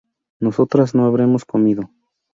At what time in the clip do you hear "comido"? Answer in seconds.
1.45-1.91